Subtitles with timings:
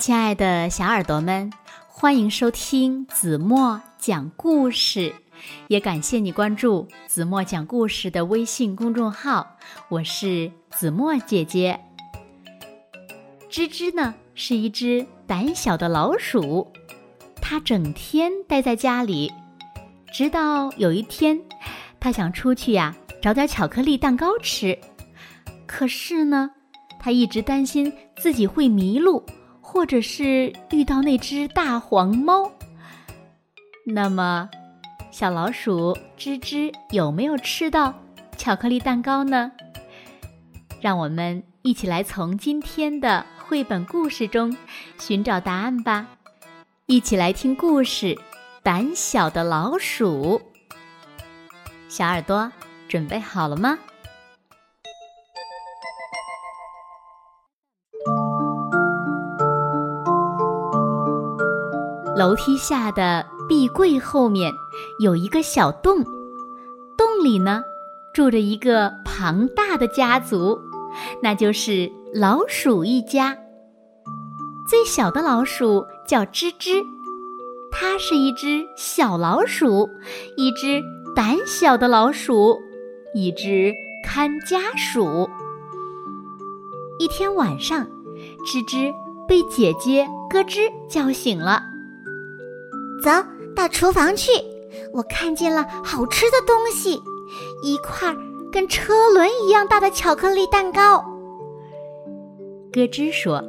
[0.00, 1.52] 亲爱的小耳朵们，
[1.86, 5.14] 欢迎收听子墨讲故事，
[5.68, 9.58] 也感谢你关注子墨讲故事的微信公众号。
[9.90, 11.78] 我是子墨姐姐。
[13.50, 16.72] 吱吱呢是一只胆小的老鼠，
[17.42, 19.30] 它整天待在家里，
[20.10, 21.38] 直到有一天，
[22.00, 24.78] 它想出去呀找点巧克力蛋糕吃，
[25.66, 26.52] 可是呢，
[26.98, 29.22] 它一直担心自己会迷路。
[29.72, 32.50] 或者是遇到那只大黄猫，
[33.86, 34.50] 那么
[35.12, 37.94] 小老鼠吱吱有没有吃到
[38.36, 39.52] 巧克力蛋糕呢？
[40.80, 44.54] 让我们一起来从今天的绘本故事中
[44.98, 46.04] 寻找答案吧！
[46.86, 48.06] 一起来听故事
[48.64, 50.42] 《胆小的老鼠》。
[51.88, 52.50] 小耳朵
[52.88, 53.78] 准备好了吗？
[62.20, 64.52] 楼梯下的壁柜后面
[64.98, 66.04] 有一个小洞，
[66.98, 67.62] 洞里呢
[68.12, 70.60] 住着一个庞大的家族，
[71.22, 73.38] 那就是老鼠一家。
[74.68, 76.84] 最小的老鼠叫吱吱，
[77.72, 79.88] 它是一只小老鼠，
[80.36, 80.82] 一只
[81.16, 82.60] 胆小的老鼠，
[83.14, 83.72] 一只
[84.04, 85.26] 看家鼠。
[86.98, 87.86] 一天晚上，
[88.44, 88.92] 吱吱
[89.26, 91.69] 被姐姐咯吱叫醒了。
[93.02, 93.10] 走
[93.56, 94.30] 到厨房去，
[94.92, 97.00] 我看见了好吃的东西，
[97.62, 98.14] 一块
[98.52, 101.04] 跟车轮一样大的巧克力蛋糕。
[102.72, 103.42] 咯吱说：“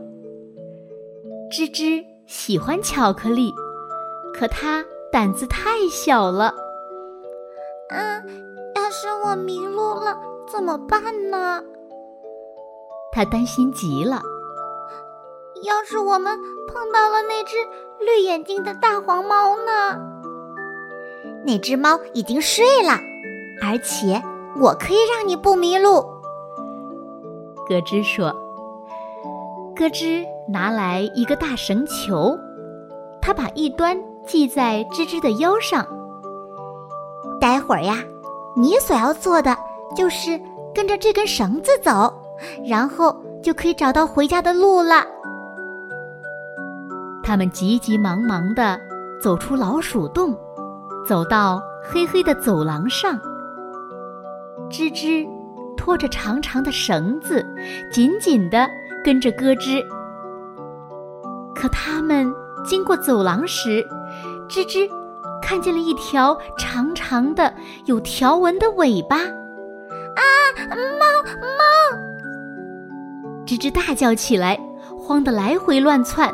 [1.51, 3.53] 吱吱喜欢巧克力，
[4.33, 6.53] 可它胆子太小了。
[7.89, 8.23] 嗯，
[8.75, 10.17] 要是我迷路了
[10.51, 11.61] 怎么办呢？”
[13.13, 14.23] 他担心极了。
[15.63, 17.55] 要是我们碰到了那只
[18.05, 19.97] 绿眼睛的大黄猫呢？
[21.45, 22.93] 那只猫已经睡了，
[23.63, 24.21] 而且
[24.59, 26.01] 我可以让你不迷路。
[27.67, 28.31] 咯吱说
[29.75, 32.37] ：“咯吱拿来一个大绳球，
[33.21, 35.87] 他把一端系在吱吱的腰上。
[37.39, 38.03] 待会儿呀，
[38.55, 39.55] 你所要做的
[39.95, 40.39] 就是
[40.73, 42.13] 跟着这根绳子走，
[42.67, 45.05] 然后就可以找到回家的路了。”
[47.23, 48.79] 他们急急忙忙地
[49.21, 50.37] 走出老鼠洞，
[51.07, 53.19] 走到黑黑的走廊上。
[54.69, 55.27] 吱吱
[55.77, 57.45] 拖着长长的绳子，
[57.91, 58.69] 紧紧地
[59.03, 59.85] 跟着咯吱。
[61.53, 62.31] 可他们
[62.65, 63.85] 经过走廊时，
[64.49, 64.89] 吱吱
[65.41, 67.53] 看见了一条长长的、
[67.85, 69.17] 有条纹的尾巴。
[69.17, 70.23] 啊，
[70.69, 71.05] 猫
[71.41, 71.97] 猫！
[73.45, 74.59] 吱吱大叫起来，
[74.97, 76.33] 慌得来回乱窜。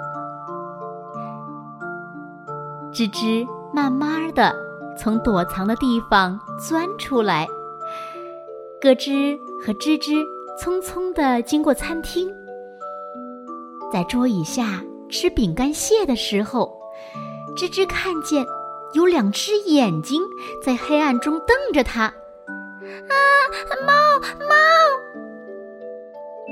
[2.94, 4.56] 吱吱慢慢的
[4.98, 7.48] 从躲藏的地方钻出来。
[8.82, 10.24] 咯吱和吱吱
[10.62, 12.34] 匆匆的经过餐厅，
[13.92, 16.72] 在桌椅下吃饼干屑的时候，
[17.58, 18.46] 吱吱看见。
[18.96, 20.22] 有两只眼睛
[20.64, 22.14] 在黑暗中瞪着他，啊！
[23.86, 23.94] 猫
[24.40, 24.56] 猫！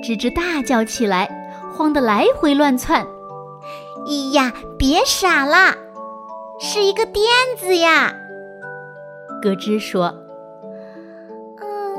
[0.04, 1.30] 吱吱大叫起来，
[1.74, 3.08] 慌得来回乱窜。
[4.06, 5.74] 咿呀，别傻啦，
[6.60, 7.26] 是一个垫
[7.58, 8.14] 子呀！
[9.42, 10.14] 咯吱说
[11.64, 11.96] ：“嗯，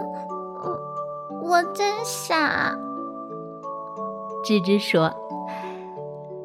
[0.63, 2.77] 我我真傻。”
[4.45, 5.11] 吱吱说：“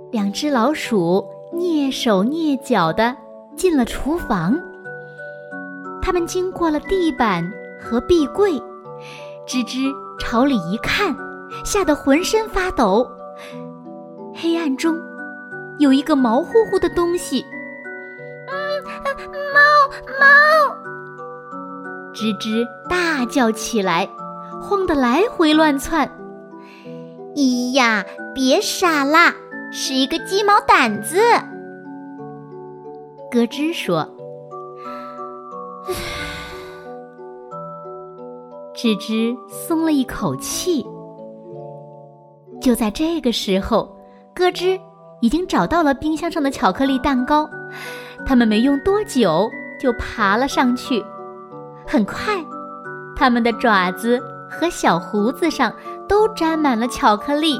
[0.09, 3.17] 两只老鼠蹑手蹑脚的。”
[3.59, 4.57] 进了厨房，
[6.01, 7.43] 他们经过了地板
[7.77, 8.53] 和壁柜，
[9.45, 11.13] 吱吱朝里一看，
[11.65, 13.05] 吓得浑身发抖。
[14.33, 14.97] 黑暗中，
[15.77, 17.45] 有一个毛乎乎的东西。
[18.47, 18.55] 嗯，
[19.53, 19.59] 猫
[20.21, 20.25] 猫！
[22.13, 24.07] 吱吱大叫起来，
[24.61, 26.09] 慌得来回乱窜。
[27.35, 29.35] 咿呀，别傻啦，
[29.69, 31.19] 是一个鸡毛掸子。
[33.31, 34.07] 咯吱说：“。”
[38.73, 40.85] 吱吱松了一口气。
[42.61, 43.95] 就在这个时候，
[44.33, 44.79] 咯吱
[45.21, 47.49] 已经找到了冰箱上的巧克力蛋糕。
[48.25, 49.49] 他们没用多久
[49.79, 51.03] 就爬了上去。
[51.87, 52.43] 很快，
[53.15, 55.73] 他们的爪子和小胡子上
[56.07, 57.59] 都沾满了巧克力。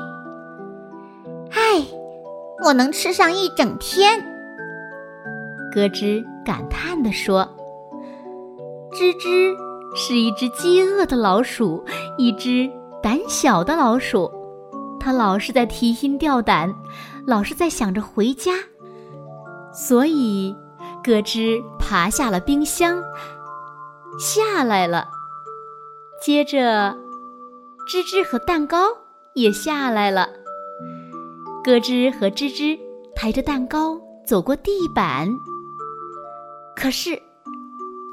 [1.51, 1.85] 唉，
[2.63, 4.25] 我能吃上一整天。
[5.73, 7.47] 咯吱感叹地说
[8.91, 9.55] ：“吱吱
[9.95, 11.83] 是一只饥饿的老鼠，
[12.17, 12.69] 一只
[13.01, 14.31] 胆小的老鼠。
[14.99, 16.73] 它老是在提心吊胆，
[17.25, 18.51] 老是在想着回家。
[19.71, 20.55] 所以，
[21.03, 23.01] 咯吱爬下了冰箱，
[24.19, 25.07] 下来了。
[26.21, 26.97] 接着，
[27.87, 28.77] 吱吱和蛋糕
[29.35, 30.27] 也下来了。
[31.63, 32.77] 咯吱和吱吱
[33.15, 35.29] 抬着蛋糕走过地板。
[36.81, 37.21] 可是，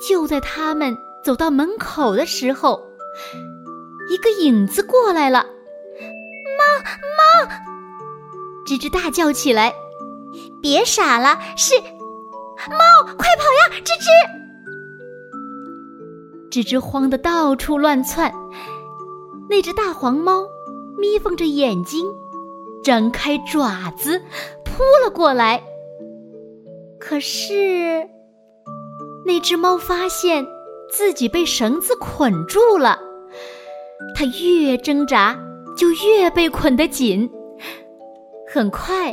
[0.09, 2.83] 就在他们走到门口的时候，
[4.11, 5.47] 一个影子过来了。
[6.59, 6.65] 猫
[7.17, 7.49] 猫！
[8.67, 9.73] 吱吱大叫起来
[10.61, 11.79] ：“别傻了，是
[12.69, 13.05] 猫！
[13.05, 14.09] 快跑呀，吱吱！”
[16.51, 18.35] 吱吱慌得到处乱窜。
[19.49, 20.45] 那只大黄猫
[20.99, 22.05] 眯缝着眼睛，
[22.83, 24.21] 张开爪子
[24.65, 25.63] 扑了过来。
[26.99, 28.11] 可是。
[29.27, 30.47] 那只猫发现
[30.89, 32.97] 自己被绳子捆住了，
[34.15, 35.37] 它越挣扎
[35.77, 37.29] 就越被捆得紧。
[38.49, 39.13] 很快，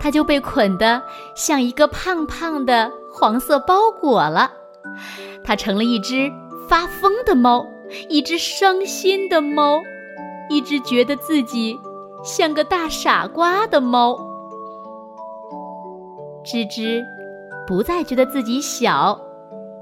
[0.00, 1.02] 它就被捆得
[1.36, 4.50] 像一个胖胖的黄色包裹了。
[5.44, 6.32] 它成了一只
[6.66, 7.66] 发疯的猫，
[8.08, 9.82] 一只伤心的猫，
[10.48, 11.78] 一只觉得自己
[12.24, 14.16] 像个大傻瓜的猫。
[16.42, 17.04] 吱吱
[17.66, 19.20] 不再觉得自己小。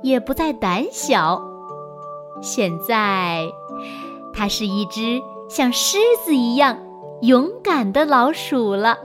[0.02, 1.40] 也不再胆小，
[2.42, 3.46] 现在，
[4.32, 6.76] 它是一只像狮子一样
[7.22, 8.98] 勇敢的老鼠了。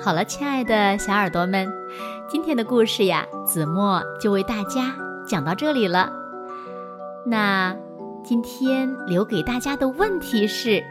[0.00, 1.70] 好了，亲爱的小耳朵们，
[2.28, 4.94] 今天的故事呀，子墨就为大家
[5.28, 6.10] 讲到这里了。
[7.26, 7.76] 那
[8.24, 10.82] 今天留给大家的问题是。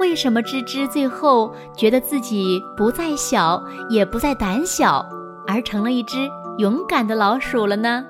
[0.00, 5.04] 为什么吱吱最后觉得自己不再小，也不再胆小，
[5.46, 8.04] 而成了一只勇敢的老鼠了呢？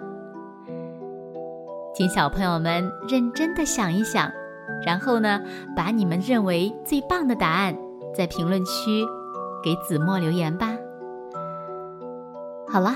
[1.94, 4.30] 请小朋友们认真的想一想，
[4.84, 5.40] 然后呢，
[5.76, 7.76] 把你们认为最棒的答案
[8.16, 9.06] 在评论区
[9.62, 10.72] 给子墨留言吧。
[12.66, 12.94] 好了，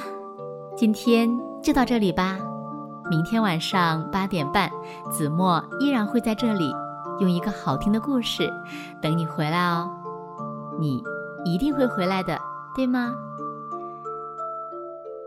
[0.77, 1.31] 今天
[1.63, 2.39] 就到这里吧。
[3.09, 4.69] 明天晚上八点半，
[5.11, 6.73] 子墨依然会在这里。
[7.21, 8.53] 用一个好听的故事
[9.01, 9.91] 等你回来哦，
[10.79, 11.03] 你
[11.45, 12.39] 一定会回来的，
[12.75, 13.15] 对吗？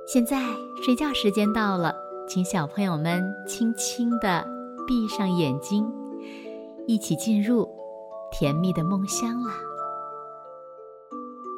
[0.07, 0.41] 现在
[0.83, 1.95] 睡觉时间到了，
[2.27, 4.45] 请小朋友们轻轻地
[4.85, 5.89] 闭上眼睛，
[6.87, 7.69] 一起进入
[8.31, 9.53] 甜蜜的梦乡啦。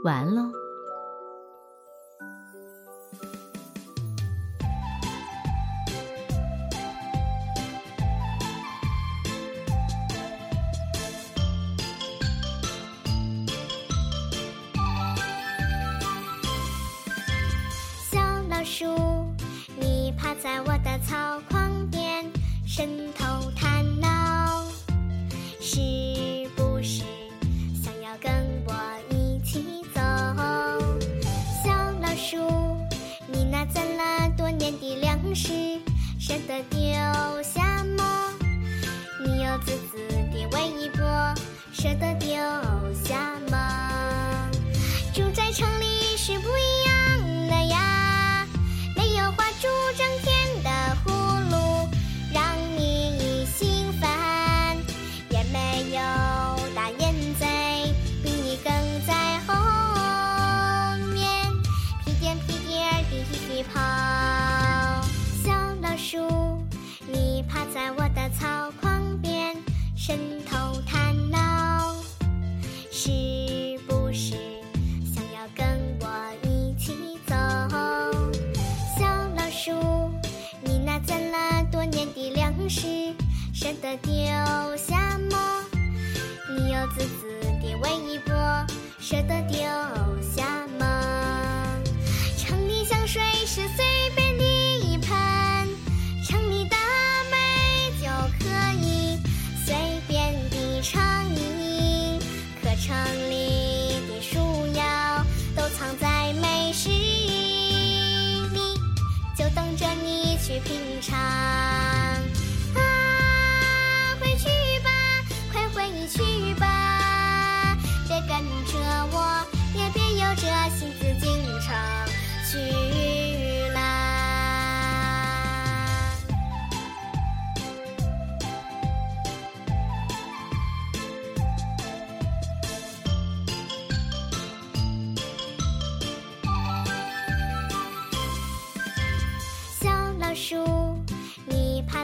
[0.03, 0.62] 晚安喽。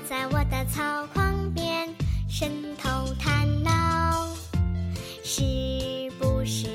[0.10, 0.82] 在我的草
[1.14, 1.88] 筐边
[2.28, 4.28] 伸头探脑，
[5.24, 5.44] 是
[6.18, 6.66] 不是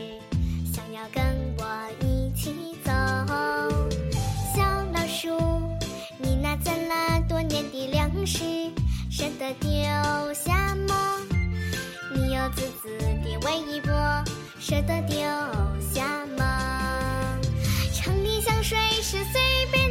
[0.73, 1.21] 想要跟
[1.59, 1.67] 我
[2.01, 2.93] 一起走？
[4.55, 4.63] 小
[4.93, 5.37] 老鼠，
[6.17, 8.45] 你那攒了多年的粮食
[9.11, 9.73] 舍得丢
[10.33, 10.95] 下吗？
[12.15, 13.93] 你又自私的喂一波，
[14.61, 15.19] 舍得丢
[15.93, 17.37] 下吗？
[17.93, 19.84] 城里香水是随便。